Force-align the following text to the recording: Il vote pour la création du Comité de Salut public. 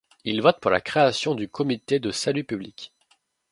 Il 0.23 0.41
vote 0.41 0.59
pour 0.59 0.71
la 0.71 0.81
création 0.81 1.35
du 1.35 1.47
Comité 1.47 1.99
de 1.99 2.09
Salut 2.09 2.43
public. 2.43 2.91